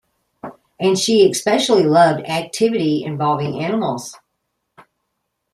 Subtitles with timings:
[0.79, 4.17] And she especially loved activity involving animals.